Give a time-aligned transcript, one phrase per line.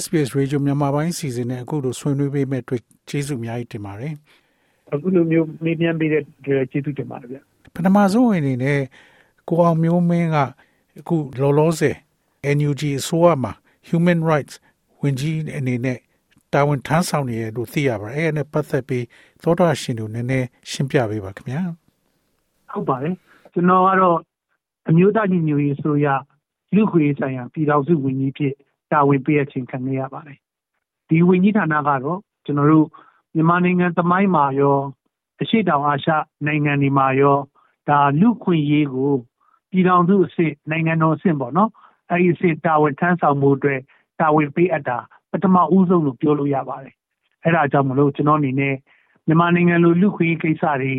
[0.00, 4.12] SBS Radio မြန်မာပိုင်းစီစဉ်နဲ့အခုလိုဆွေးနွေးပေးမဲ့အတွက်ကျေးဇူးအများကြီးတင်ပါတယ်
[4.92, 6.22] အခုလိုမျိုးမေးမြန်းပေးတဲ့
[6.70, 7.38] ကျေးဇူးတင်ပါတယ်ဗျ
[7.74, 8.80] ပထမဆုံးအနေနဲ့
[9.48, 10.36] ကိုအောင်မျိုးမင်းက
[11.00, 11.96] အခုလောလောဆယ်
[12.56, 13.52] NUG အစိုးရမှာ
[13.88, 14.54] Human Rights
[15.02, 15.98] ဝန်ကြီးအနေနဲ့
[16.52, 19.04] တာဝန်ထမ်းဆောင်နေရလို့သိရပါတယ်အဲ့ဒါနဲ့ပတ်သက်ပြီး
[19.42, 21.62] သောတာရှင်တို့နည်းနည်းရှင်းပြပေးပါခင်ဗျာ
[22.72, 23.14] ဟုတ်ပါတယ်
[23.52, 24.18] ကျွန်တော်ကတော့
[24.88, 26.06] အမျိုးသားညီညွတ်ရေးဆိုရ
[26.74, 28.54] လူခွေဆိုင်ရာပြည်တော်စုဝန်ကြီးဖြစ်
[28.92, 30.38] တာဝန်ပေးရခြင်းခံရပါတယ်
[31.08, 32.86] ဒီဝန်ကြီးဌာနကတော့ကျွန်တော်တို့
[33.34, 34.78] မြန်မာနိုင်ငံသမိုင်းမှာရော
[35.40, 36.10] အရှိတောင်အာရှ
[36.46, 37.36] နိုင်ငံတွေမှာရော
[37.88, 39.12] ဒါလူခွင့်ရေးကို
[39.70, 41.70] ပြည်တော်စုအစ်စ်နိုင်ငံတော်အဆင့်ပေါ့နော်
[42.10, 43.80] အဲဒီအဆင့်တာဝန်ထမ်းဆောင်မှုအတွက်
[44.20, 44.98] တာဝန်ပေးအပ်တာ
[45.30, 46.94] ပထမဦးဆုံးလို့ပြောလို့ရပါတယ်
[47.44, 48.74] အဲ့ဒါကြောင့်မလို့ကျွန်တော်အနေနဲ့
[49.26, 50.94] မြန်မာနိုင်ငံလိုလူခွေကိစ္စတွေ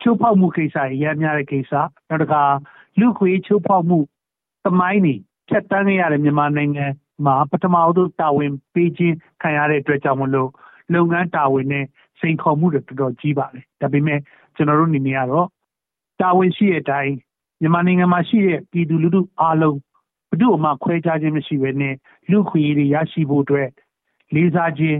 [0.00, 1.72] ချိုးဖောက်မှုကိစ္စတွေရများတဲ့ကိစ္စ
[2.08, 2.42] နောက်တစ်ခါ
[3.00, 3.98] လူခွေချိုးဖောက်မှု
[4.64, 5.14] သမိုင်းတွေ
[5.48, 6.86] ဖြတ်တန်းခဲ့ရတဲ့မြန်မာနိုင်ငံ
[7.26, 10.50] မှာပထမဆုံးတာဝန်ပေးခြင်းခံရတဲ့အတွက်ကြောင့်မလို့
[10.94, 11.84] လုပ်ငန်းတာဝန်နဲ့
[12.20, 14.20] စိန်ခေါ်မှုတွေတော်တော်ကြီးပါတယ်ဒါပေမဲ့
[14.56, 15.48] ကျွန်တော်တို့အနေနဲ့ကတော့
[16.20, 17.14] တာဝန်ရှိတဲ့အတိုင်း
[17.60, 19.78] မြန်မာနိုင်ငံမှာရှိတဲ့ပြည်သူလူထုအားလုံး
[20.28, 21.94] ဘယ်သူမှခွဲခြားခြင်းမရှိဘဲနဲ့
[22.30, 23.68] လူခွေတွေရရှိဖို့အတွက်
[24.34, 24.98] လေးစားခြင်း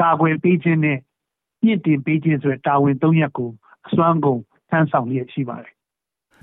[0.00, 0.98] ကာကွယ်ပေးခြင်းနဲ့
[1.64, 3.50] မြင့်တင်ပေးခြင်းဆိုတဲ့တာဝန်၃ရပ်ကို
[3.86, 4.40] အစွမ်းကုန်
[4.70, 5.74] ထမ်းဆောင်ရရှိပါတယ်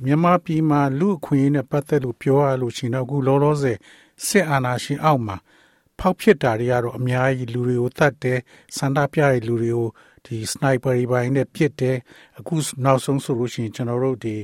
[0.05, 3.78] မြန်မာပြည်မှာလူအခွင့်အရေးနဲ့ပတ်သက်လို့ပြောရလို့ရှိရင်တော့အခုလောလောဆယ်
[4.25, 5.38] စစ်အာဏာရှင်အောက်မှာ
[6.00, 8.39] ဖောက်ဖြစ်တာတွေကတော့အများကြီးလူတွေကိုတတ်တယ်
[8.78, 9.88] စန္ဒပြတဲ့လူတွေကို
[10.25, 11.97] ဒီစနိုက်ပါတွေပိုင်းနဲ့ပြစ်တယ်
[12.40, 14.35] အခုနောက်ဆုံးဆိုလို့ရှိရင်ကျွန်တော်တို့ဒီ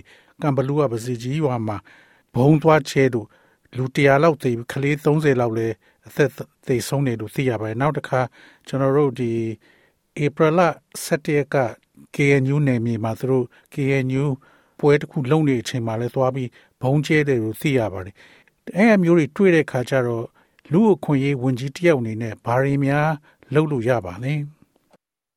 [0.41, 1.77] ကမ်ဘလူးကပစီကြီးရွာမှာ
[2.35, 3.27] ဘုံသွားချဲတို့
[3.77, 5.73] လူ100လောက်သေကလေး30လောက်လည်း
[6.07, 6.29] အသက်
[6.67, 8.21] သေဆုံးနေလို့သိရပါတယ်နောက်တစ်ခါ
[8.67, 9.31] ကျွန်တော်တို့ဒီ
[10.23, 10.59] ဧပြီလ
[11.03, 11.57] 17ရက်က
[12.15, 14.25] KNU နယ်မြေမှာသူတို့ KNU
[14.79, 16.49] ပွဲတစ်ခုလုပ်နေတဲ့အချိန်မှာလည်းသွားပြီး
[16.81, 18.15] ဘုံကျဲတယ်လို့သိရပါတယ်
[18.75, 20.25] အဲ့အမျိုးတွေတွေ့တဲ့ခါကျတော့
[20.71, 23.09] လူအခွင့်အရေးဝန်ကြီးတယောက်အနေနဲ့ဘာတွေများ
[23.53, 24.33] လုပ်လို့ရပါလဲ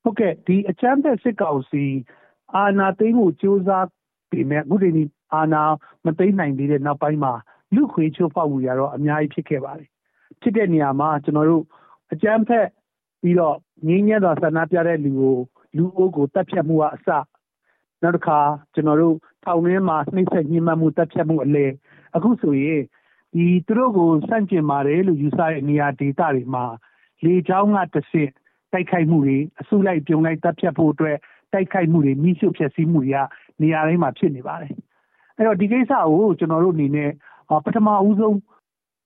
[0.02, 1.84] ဟုတ်ကဲ့ဒီအချမ်းသက်စစ်ကောင်စီ
[2.54, 3.70] အာဏာသိမ်းမှုစ조사
[4.30, 4.90] ပေမဲ့အခုဒီ
[5.34, 5.62] အာဏာ
[6.04, 7.32] မသိမ်းနိုင်သေးတဲ့နောက်ပိုင်းမှာ
[7.74, 9.88] လူခွေချိုးဖောက်မှုရတော့အများကြီးဖြစ်ခဲ့ပါတယ်
[10.40, 11.64] ဖြစ်တဲ့နေရာမှာကျွန်တော်တို့
[12.12, 12.66] အကြမ်းဖက်
[13.22, 13.56] ပြီးတော့
[13.86, 15.36] ငင်းညက်သောဆန္ဒပြတဲ့လူကို
[15.76, 17.08] လူအုပ်ကိုတပ်ဖြတ်မှုကအစ
[18.02, 18.38] နောက်တစ်ခါ
[18.74, 21.66] ကျွန်တော်တို့ထောင်ထဲမှာနှိမ့်ဆက်ညှဉ်းပန်းမှုတပ်ဖြတ်မှုအလဲ
[22.16, 22.80] အခုဆိုရင်
[23.34, 26.64] ဒီသူတို့ကိုစန့်ကျင်ပါတယ်လို့ယူဆတဲ့နေရာဒေသတွေမှာ
[27.24, 28.30] လေကြောင်းကတဆင့်
[28.72, 31.16] တိုက်ခိုက်မှုတွေအစုလိုက်ပြုံလိုက်တပ်ဖြတ်ဖို့အတွက်
[31.52, 33.18] တိုက်ခိုက်မှုတွေမိရှုဖျက်ဆီးမှုတွေက
[33.62, 34.72] နေရာတိုင်းမှာဖြစ်နေပါတယ်
[35.36, 37.10] အဲ့တော့ဒီကိစ္စကိုကျွန်တော်တို့အနေနဲ့
[37.64, 38.36] ပထမဦးဆုံး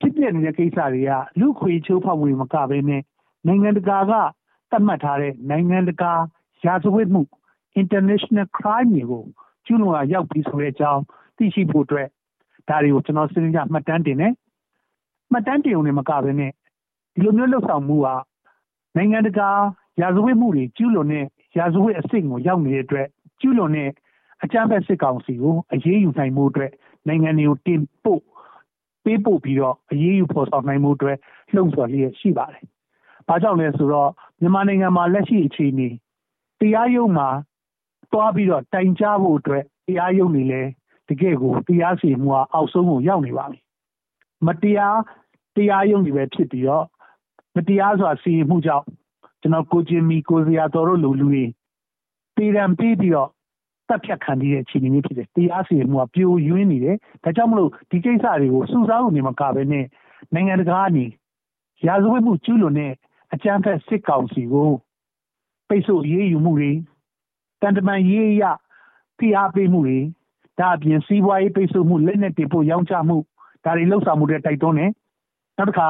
[0.00, 3.03] ဖြစ်ပြနေတဲ့ကိစ္စတွေကလူခွေချိုးဖောက်မှုတွေမကဘဲနဲ့
[3.47, 4.12] နိုင်ငံတကာက
[4.70, 6.12] သတ်မှတ်ထားတဲ့နိုင်ငံတကာ
[6.64, 7.22] ရာဇဝတ်မှု
[7.81, 9.25] international crime တွေကို
[9.66, 11.03] ကျူးလွန်ရာရောက်ပြီးဆိုတဲ့အကြောင်း
[11.37, 12.09] သိရှိဖို့အတွက်
[12.69, 14.34] ဒါတွေကိုကျွန်တော်စဉ်းစားမှတ်တမ်းတင်တယ်
[15.33, 16.53] မှတ်တမ်းတင်ုံနဲ့မကဘဲနဲ့
[17.15, 18.09] ဒီလိုမျိုးလှုပ်ဆောင်မှုက
[18.97, 19.50] နိုင်ငံတကာ
[20.00, 21.27] ရာဇဝတ်မှုတွေကျူးလွန်တဲ့
[21.59, 23.06] ရာဇဝတ်အဆင့်ကိုရောက်နေတဲ့အတွက်
[23.41, 23.91] ကျူးလွန်တဲ့
[24.43, 26.72] အကြမ်းဖက်စစ်ကောင်စီကိုအရေးယူနိုင်မှုအတွက်
[27.09, 28.22] နိုင်ငံတွေကိုတင်ပို့
[29.04, 31.16] ပေးပို့ပြီးတော့အရေးယူဖော်ဆောင်နိုင်မှုအတွက်
[31.54, 32.65] လှုံ့ဆော်လျက်ရှိပါတယ်။
[33.28, 34.10] ဘာကြောင့်လဲဆိုတော့
[34.41, 35.89] မြန်မာနိုင်ငံမှာလက်ရှိအခြေအနေ
[36.60, 37.28] တရားရုံးမှာ
[38.12, 40.70] တွားပြီးတော့တိုင်ကြားဖို့အတွက်တရားရုံးတွေလည်း
[41.08, 43.58] တကယ်ကိုတရားစီမှုကအောက်ဆုံးကိုရောက်နေပါပြီ။
[44.46, 44.98] မတရား
[45.56, 46.86] တရားရုံးတွေပဲဖြစ်ပြီးတော့
[47.56, 48.86] မတရားစွာစီရင်မှုကြောင့်
[49.40, 51.44] ကျွန်တော်ကိုချင်းမီကိုစရာတော်တို့လူလူတွေ
[52.36, 53.30] ပြည်ရန်ပြီးပြီးတော့
[53.88, 59.84] တပ်ဖြတ်ခံနေတဲ့အခြေအနေမျိုးဖြစ်တယ်တရားစီရင်မှုကပြိုယွင်းနေတယ်ဒါကြောင့်မလို့ဒီကိစ္စတွေကိုစူးစမ်းလို့နေမှာကပဲနဲ့
[60.34, 61.04] နိုင်ငံတကာကနေ
[61.86, 62.92] ရာဇဝတ်မှုကျူးလွန်တဲ့
[63.32, 64.70] အကြမ်းဖက်စစ်ကောင်စီကို
[65.68, 66.72] ပိတ်ဆို့ရေးယူမှုတွေ
[67.62, 68.44] တန်တမန်ရေးရ
[69.18, 69.98] ဖိအားပေးမှုတွေ
[70.59, 73.16] ဒါအပြင်စီးပွားရေးပိတ်ဆို့မှုလက်နက်တွေပို့ရောင်းချမှု
[73.64, 74.91] ဒါတွေလှုပ်ဆောင်မှုတွေတိုက်တွန်းတယ်
[75.59, 75.88] နောက်တစ်ခါ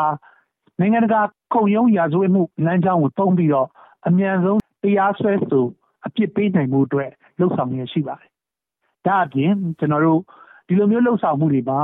[0.80, 1.20] နိုင်ငံတကာ
[1.52, 3.68] ခုံရုံးရာဇဝတ်မှုလမ်းကြောင်းကိုတုံးပြီးတော့
[4.08, 5.64] အမြန်ဆုံးတရားစွဲဆို
[6.06, 8.30] အပြစ်ပေးနိုင်မှုအတွက်လှုပ်ဆောင်ရရှိပါတယ်။
[9.06, 10.20] ဒါအပြင်ကျွန်တော်တို့
[10.66, 11.80] ဒီလိုမျိုးလှုပ်ဆောင်မှုတွေမှာ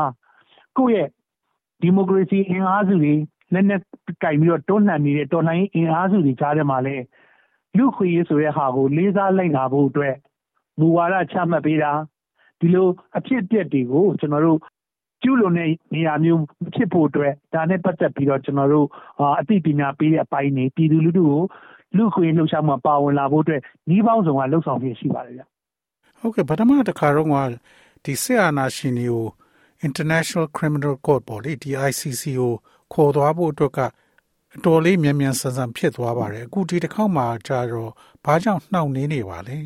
[0.76, 1.08] ကိုယ့်ရဲ့
[1.82, 3.14] ဒီမိုကရေစီအင်အားစုတွေ
[3.52, 3.82] လက်နက်
[4.23, 7.05] ကင်ပြီးတော့တွန်းလှန်နေတဲ့တော်လှန်ရေးအင်အားစုတွေကြားထဲမှာလည်း
[7.76, 10.15] လူခွေရေးဆိုတဲ့ဟာကိုလေးစားလိုက်နာဖို့အတွက်
[10.79, 11.93] မူဝါဒချမှတ်ပေးတာ
[12.61, 14.59] ဒီလိုအဖြစ်အပျက်တွေကိုကျွန်တော်တို့
[15.23, 16.41] ကျူးလွန်တဲ့နေရာမျိုး
[16.75, 18.87] ဖြစ်ဖို့အတွက်ဒါနဲ့ပတ်သက်ပြီးတော့ကျွန်တော်တို့
[19.41, 21.43] အသိပညာပေးတဲ့အပိုင်းနေပြည်သူလူထုကို
[21.97, 25.43] လူခွေလှုပ်ရှားမှုပါဝင်လာဖို့အတွက်နှီးပေါင်းဆောင်ကလှုပ်ဆောင်ရရှိပါတယ်ဗျ
[26.20, 27.35] ဟုတ်ကဲ့ဗဒမတခါတော့က
[28.05, 29.26] ဒီဆေအာနာရှင်တွေကို
[29.87, 32.53] International Criminal Court ပေါ့လေဒီ ICC ကို
[32.93, 33.81] ခေါ်သွားဖို့အတွက်က
[34.56, 37.91] အတော်လေးမြန်မြန်ဆန်ဆန်ဖြစ်သွားပါတယ်အခုဒီတစ်ခေါက်မှာကြတော့
[38.25, 39.59] ဘာကြောင့်နှောင့်နှေးနေပါလဲ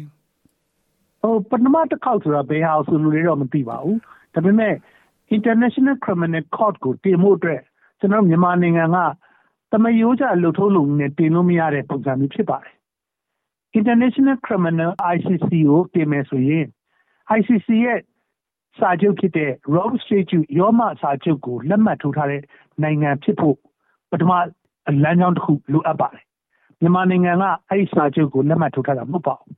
[1.20, 3.98] ဟိုပထမတစ်ခေါက်ဆိုတာဘယ်ဟာဆိုလို့လည်းတော့မသိပါဘူး
[4.34, 4.74] ဒါပေမဲ့
[5.36, 7.60] International Criminal Court ကိုတင်ဖို့အတွက်
[7.98, 8.98] ကျွန်တော်မြန်မာနိုင်ငံက
[9.72, 12.74] တမယိုးကြလှုပ်ထုံးလုံနဲ့တင်လို့မရတဲ့ပုံစံမျိုးဖြစ်ပါတယ်
[13.78, 16.66] International Criminal ICC ကိုတင်မယ်ဆိုရင်
[17.36, 18.00] ICC ရဲ့
[18.78, 22.42] စာချုပ်ဖြစ်တဲ့ Rome Statute ရောမစာချုပ်ကိုလက်မှတ်ထိုးထားတဲ့
[22.82, 23.56] နိုင်ငံဖြစ်ဖို့
[24.10, 24.32] ပထမ
[25.02, 26.24] လမ်းကြောင်းတစ်ခုလိုအပ်ပါတယ်
[26.80, 29.54] မြန်မာနိုင်ငံကအဲ့ဒီစာချုပ်ကိုလက်မှတ်ထိုးထားတာမဟုတ်ပါဘူး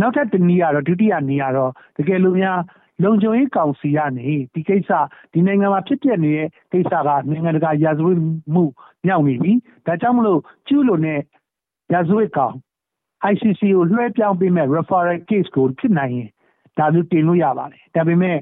[0.00, 2.58] နောက်ထပ်တနည်းကတော့ဒုတိယနည်းကတော့တကယ်လို့များ
[3.02, 4.90] လုံခြုံရေးကောင်စီကနေဒီကိစ္စ
[5.32, 8.18] ဒီနိုင်ငံမှာဖြစ်ပျက်နေတဲ့ကိစ္စကနိုင်ငံတကာရာဇဝတ်
[8.54, 8.64] မှု
[9.06, 9.52] မြောက်နေပြီ
[9.86, 11.20] ဒါကြောင့်မလို့ကျူးလွန်တဲ့
[11.92, 12.54] ရာဇဝတ်ကောင်
[13.32, 16.30] ICC ကိုလွှဲပြောင်းပေးမဲ့ referral case ကိုဖြစ်နိုင်ရင်
[16.78, 18.38] ဒါမျိုးတင်လို့ရပါတယ်ဒါပေမဲ့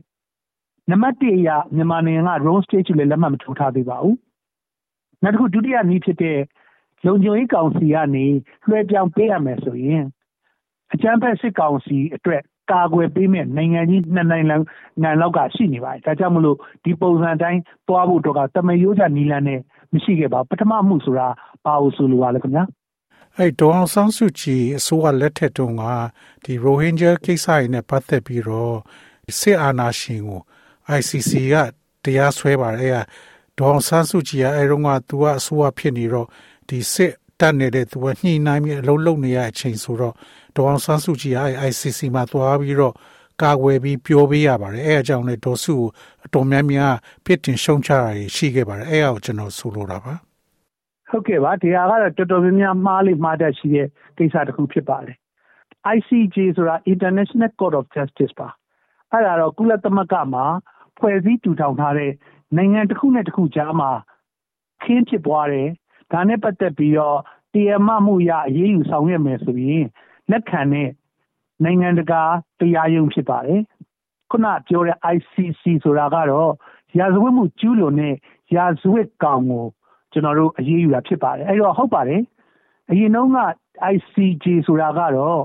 [0.91, 4.17] နံပါတ်1အရမြန်မာနိုင်ငံက Rome State ကိုလည်းလက်မှတ်မထိုးထားသေးပါဘူး
[5.23, 6.39] နောက်တစ်ခုဒုတိယနည်းဖြစ်တဲ့
[7.07, 8.27] လုံခြုံရေးကောင်စီကနေ
[8.69, 10.05] လွှဲပြောင်းပေးရမယ်ဆိုရင်
[10.95, 14.57] အကြမ်းဖက်စစ်ကောင်စီအတွက်ကာကွယ်ပေးမဲ့နိုင်ငံကြီးနှစ်နိုင်ငံ
[15.03, 19.61] နိုင်ငံလောက်ကရှိနေပါတယ်ဒါကြောင့်မလို့ဒီပုံစံတိုင်းသွားဖို့တော့ကတမယိုးချနီလန်နဲ့
[19.95, 21.29] မရှိခဲ့ပါပထမမှုဆိုတာ
[21.65, 22.65] ဘာလို့ဆိုလိုပါလဲခင်ဗျာ
[23.39, 25.85] အဲ့ဒေါအောင်ဆန်းစုကြည်အစိုးရလက်ထက်တုန်းက
[26.45, 28.77] ဒီရိုဟင်ဂျာကိစ္စတွေနဲ့ပတ်သက်ပြီးတော့
[29.39, 30.41] စစ်အာဏာရှင်ကို
[30.99, 31.55] ICC က
[32.05, 33.07] တရားစွဲပါတယ်အဲ့
[33.63, 36.27] ဒေါအောင်ဆန်းစုကြည်ကအဲ့တော့ကသူကအစိုးရဖြစ်နေတော့
[36.69, 40.15] ဒီစစ်တက်နေတဲ့သူကညှိနှိုင်းပြီးအလုံးလုံးနေရအချိန်ဆိုတော့
[40.57, 42.95] ဒေါအောင်ဆန်းစုကြည်က ICC မှာသွားပြီးတော့
[43.43, 45.75] ကာကွယ်ပြီးပြောပေးရပါတယ်အဲအကြောင်းနဲ့ဒေါ်စု
[46.25, 46.95] အတော်များများ
[47.25, 50.15] ပြစ်တင်ရှုံချတာရှိခဲ့ပါတယ်အဲအကိုကျွန်တော်ဆိုလိုတာပါ
[51.11, 53.87] ဟုတ်ကဲ့ပါဒီဟာကတော့တော်တော်များများမှားလိမှားတတ်ရှိတဲ့
[54.19, 55.17] ကိစ္စတစ်ခုဖြစ်ပါတယ်
[55.97, 58.49] ICJ ဆိုတာ International Court of Justice ပါ
[59.13, 60.45] အဲ့ဒါတော့ကုလသမဂ္ဂမှာ
[60.99, 62.13] ဖွဲ့စည်းတူထောင်ထားတဲ့
[62.57, 63.91] နိုင်ငံတစ်ခုနဲ့တစ်ခုကြားမှာ
[64.83, 65.69] ခင်းဖြစ်ပွားတယ်
[66.13, 67.19] ဒါနဲ့ပတ်သက်ပြီးတော့
[67.55, 69.87] တရားမမှုရအရေးယူဆောင်ရွက်မယ်ဆိုရင်
[70.31, 70.91] လက်ခံတဲ့
[71.65, 72.23] နိုင်ငံတကာ
[72.61, 73.61] တရားရုံးဖြစ်ပါတယ်
[74.31, 76.53] ခုနပြောတဲ့ ICC ဆိုတာကတော့
[76.99, 78.15] ရာဇဝတ်မှုကျူးလွန်တဲ့
[78.57, 79.67] ရာဇဝတ်ကောင်ကို
[80.13, 82.23] ကျွန်တော်တို့အရေးယူတာဖြစ်ပါတယ်အဲ့တော့ဟုတ်ပါတယ်
[82.91, 83.39] အရင်တုန်းက
[83.95, 85.41] ICJ ဆိုတာကတော့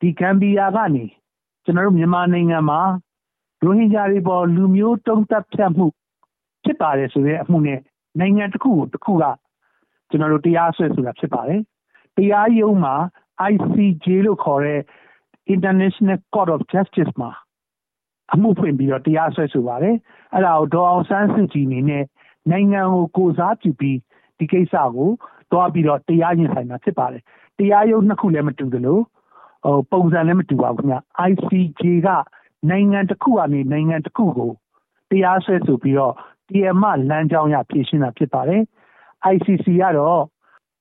[0.00, 1.04] ဒီဂမ်ဘီယာကနေ
[1.64, 2.80] ကျွန်တော်တို့မြန်မာနိုင်ငံမှာ
[3.62, 5.86] ရိုဟင်ဂျာတွေပေါ်လူမျိုးတုံးတက်ဖြတ်မှု
[6.66, 7.80] ဖြစ်ပါတယ်ဆိုတဲ့အမှုနဲ့
[8.20, 9.24] နိုင်ငံတစ်ခုကိုတစ်ခုက
[10.10, 11.60] ကျွန်တော်တို့တရားစွဲဆိုတာဖြစ်ပါတယ်
[12.16, 12.94] တရားရုံးမှာ
[13.52, 14.80] ICJ လို့ခေါ်တဲ့
[15.54, 17.30] International Court of Justice မှာ
[18.34, 19.96] အမှုဖွင့်ပြီးတော့တရားစွဲဆိုပါတယ်
[20.34, 22.04] အဲ့ဒါကိုဒေါ်အောင်ဆန်းစုကြည်အနေနဲ့
[22.50, 23.98] နိုင်ငံကိုကိုစားပြုပြီး
[24.38, 25.10] ဒီကိစ္စကို
[25.52, 27.22] တွားပြီးတော့တရားရင်ဆိုင်တာဖြစ်ပါတယ်
[27.58, 28.98] တရားရုံးနှစ်ခုလည်းမတူသလို
[29.64, 30.96] ဟိုပုံစံလည်းမတူပါဘူးခင်ဗျ
[31.28, 32.08] ICJ က
[32.70, 34.50] နိုင်ငံတစ်ခုကနေနိုင်ငံတစ်ခုကို
[35.10, 36.14] တရားစွဲဆိုပြီးတော့
[36.48, 38.62] တရားမလမ်းကြောင်းရဖြည့်ရှင်းတာဖြစ်ပါတယ်
[39.34, 40.22] ICC ကတော့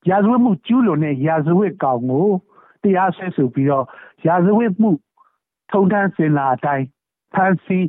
[0.10, 2.28] ရာဇဝတ်မှုကျူးလွန်တဲ့ရာဇဝတ်ကောင်ကို
[2.84, 3.86] တရားစွဲဆိုပြီးတော့
[4.28, 4.92] ရာဇဝတ်မှု
[5.72, 6.86] ထုံထမ်းစင်လာအတိုင်း
[7.34, 7.88] ဖန်ဆီး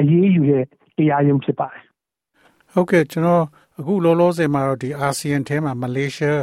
[0.00, 0.64] အရေးယူတဲ့
[0.96, 1.82] တရားရုံးဖြစ်ပါတယ်
[2.72, 3.44] ဟုတ်ကဲ့ကျွန်တော်
[3.78, 6.42] အခုလောလောဆယ်မှာတော့ဒီအာဆီယံထဲမှာမလေးရှား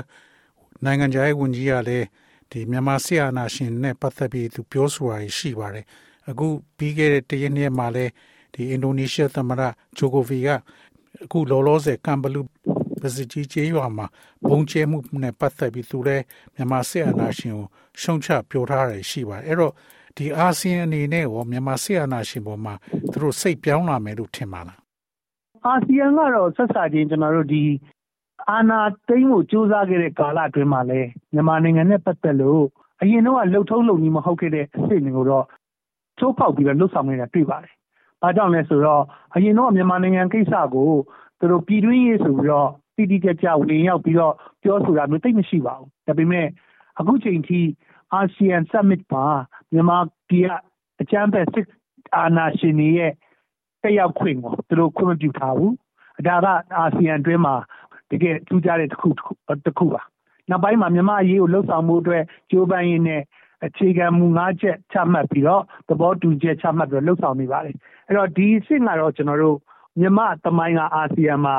[0.84, 2.06] နိုင်ငံခြားရေးဝန်ကြီးကလည်း
[2.52, 5.86] ဒီမြန်မာဆီယာနာရှင်နဲ့ပတ်သက်ပြီးသူပြောဆိုတာရှိပါတယ်
[6.30, 8.12] အခုပြီးခဲ့တဲ့တရက်နေ့မှာလည်း
[8.54, 9.62] ဒီအင်ဒိုနီးရှားသမ္မတ
[9.98, 10.50] ဂျိုကိုဗီက
[11.24, 12.42] အခုလောလောဆယ်ကမ်ဘလူ
[13.02, 14.06] ပစကြီးကျေးရွာမှာ
[14.48, 16.24] ဘုံကျဲမှုနဲ့ပတ်သက်ပြီးသူလည်း
[16.56, 17.68] မြန်မာစစ်အာဏာရှင်ကို
[18.02, 19.74] ရှုံချပြောထားတယ်ရှိပါတယ်အဲ့တော့
[20.18, 22.74] ဒီအာဆီယံအနေနဲ့ရောမြန်မာစစ်အာဏာရှင်ပေါ်မှာ
[23.12, 24.80] သူတို့စိတ်ပြောင်းလာမယ်လို့ထင်ပါလား
[25.66, 27.64] အာဆီယံကတော့ဆက်စချင်းကျွန်တော်တို့ဒီ
[28.50, 32.64] အာဏာသိမ်းဖို့ကြိုးစားခဲ့တဲ့ကာလအတွင်းမှာလည်းမြန်မာနိုင်ငံနဲ့ပတ်သက်လို့
[33.02, 35.46] အရင်တော့လှုပ်ထုံးလုံကြီးမဟုတ်ခဲ့တဲ့အစ်စ်တွေကိုတော့
[36.20, 37.74] ချိုးဖောက်ပြီးတော့လှုပ်ဆောင်နေတာတွေ့ပါတယ်။
[38.24, 39.04] ဘာကြောင့်လဲဆိုတော့
[39.36, 40.92] အရင်တော့မြန်မာနိုင်ငံကိစ္စကို
[41.40, 46.48] သူတို့ပြည်တွင်းရေးဆိုပြီးတော့တိတိကျကျဝင်ရောက်ပြီးတော့ပြောဆိုတာမျိုးတိတ်မရှိပါဘူး။ဒါပေမဲ့
[47.00, 47.60] အခုချိန်ထိ
[48.14, 49.26] အာဆီယံ summit မှာ
[49.74, 49.98] မြန်မာ
[50.30, 50.46] ပြည်
[51.02, 51.68] အကြမ်းဖက်စစ်
[52.16, 53.12] အာဏာရှင်တွေရဲ့
[53.82, 55.72] တက်ရောက်ခွင့်ကိုသူတို့ခွင့်မပြုထားဘူး။
[56.28, 57.56] ဒါကအာဆီယံအတွင်းမှာ
[58.12, 59.10] တကယ်ထူးခြားတဲ့တစ်ခု
[59.66, 60.02] တစ်ခုပါ။
[60.50, 63.22] နောက်ပိုင်းမှာမြန်မာအရေးကိုလှုပ်ဆောင်မှုအတွက်ကြိုးပမ်းရင်းနဲ့
[63.66, 67.76] အခြေခံမူ၅ချက်ချမှတ်ပြီးတော့သဘောတူချက်ချမှတ်ပြီးလှုပ်ဆောင်နေပါတယ်။
[68.08, 69.58] အဲ့တော့ဒီအဆင့်ကတော့ကျွန်တော်တို့
[70.00, 71.56] မြန်မာသမိုင်းကအာဆီယံမှာ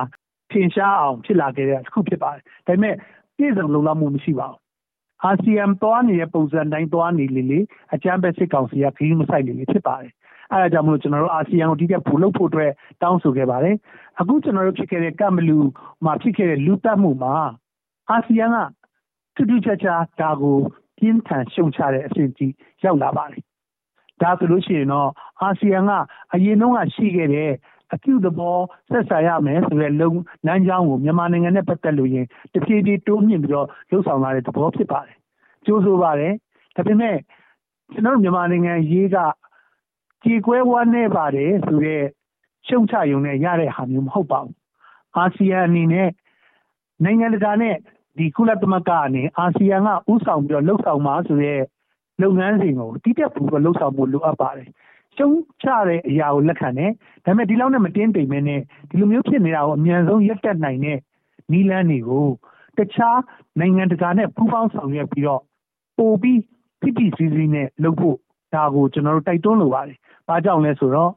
[0.50, 2.94] ထင်ရှားအောင်ဖြစ်လာခဲ့တဲ့တစ်ခုဖြစ်ပါတယ်။ဒါပေမဲ့
[3.36, 4.58] ပြည်စုံလုံလောက်မှုမရှိပါဘူး။
[5.24, 7.60] အာဆီယံသွားနေတဲ့ပုံစံတိုင်းသွားနေလေလေ
[7.94, 10.12] အကြမ်းဖက်စစ်ကောင်စီကခရီးမဆိုင်လေလေဖြစ်ပါတယ်
[10.52, 12.70] အဲဒါကြောင့်မလို့ကျွန်တော်တို့အာဆီယံကိုဒီကပူလုပ်ဖို့အတွက်
[13.02, 13.76] တောင်းဆိုခဲ့ပါတယ်
[14.20, 15.58] အခုကျွန်တော်တို့ဖြစ်ခဲ့တဲ့ကမ်ဘလူ
[16.04, 17.34] မှာဖြစ်ခဲ့တဲ့လူတက်မှုမှာ
[18.10, 18.56] အာဆီယံက
[19.36, 20.56] တူတူချာချာဒါကို
[20.98, 22.52] ပြင်းထန်ရှုံချတဲ့အဆင့်ကြီး
[22.84, 23.42] ရောက်လာပါတယ်
[24.22, 25.90] ဒါဆိုလို့ရှိရင်တော့အာဆီယံက
[26.34, 27.52] အရင်တုန်းကရှိခဲ့တဲ့
[27.94, 28.56] အကျုသဘော
[28.90, 30.12] ဆက်ဆံရမယ်ဆိုတဲ့လုံ
[30.46, 35.16] လမ်းကြောင်းကိုမြန်မာနိုင်ငံနဲ့ပတ်သက်လို့ရင်တဖြည်းဖြည်းတိုးမြင့်ပြီးတော့လှုပ်ဆောင်လာတဲ့သဘောဖြစ်ပါတယ်။
[35.66, 36.32] ကြိုးဆိုပါတယ်။
[36.76, 37.16] ဒါပေမဲ့
[37.92, 39.16] ကျွန်တော်မြန်မာနိုင်ငံရေးက
[40.24, 42.02] ကြေကွဲဝမ်းနေပါတယ်ဆိုတဲ့
[42.66, 44.54] ရှုံချယုံနဲ့ရတဲ့ဟာမျိုးမဟုတ်ပါဘူး။
[45.16, 46.08] အာဆီယံအနေနဲ့
[47.04, 47.76] နိုင်ငံတကာနဲ့
[48.18, 51.60] ဒီကုလသမဂ္ဂအနေအာဆီယံကဥဆောင်ပြီးတော့လှုပ်ဆောင်မှာဆိုတဲ့
[52.22, 54.68] လုပ်ငန်းစဉ်ကိုတိတက်ပြီးတော့လှုပ်ဆောင်ဖို့လိုအပ်ပါတယ်။
[55.16, 56.90] ရှုံးချတဲ့အရာကိုလက်ခံတယ်
[57.24, 60.98] ဒါပေမဲ့ဒီလောက်နဲ့မတင်းတိမ်မဲနဲ့ဒီလိုမျိုးဖြစ်နေတာကိုအမြန်ဆုံးရပ်တန့်နိုင်တဲ့
[61.52, 62.26] နီလန်းတွေကို
[62.78, 63.18] တခြား
[63.60, 65.42] နိုင်ငံတကာနဲ့ပူးပေါင်းဆောင်ရွက်ပြီးတော့
[65.98, 66.40] ပို့ပြီး
[66.80, 68.16] ဖိဖိစီးစီးနဲ့လုပ်ဖို့
[68.54, 71.12] ဒါကိုကျွန်တော်တို့တိုက်တွန်းလိုပါတယ်။ဘာကြောင့်လဲဆိုတော့